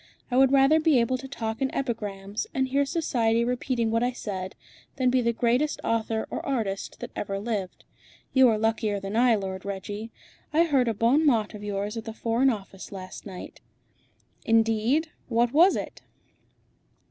[0.31, 4.13] I would rather be able to talk in epigrams, and hear Society repeating what I
[4.13, 4.55] said,
[4.95, 7.85] than be the greatest author or artist that ever lived.
[8.33, 10.11] You are luckier than I, Lord Reggie.
[10.51, 13.61] I heard a bon mot of yours at the Foreign Office last night."
[14.43, 15.11] "Indeed.
[15.27, 16.01] What was it?"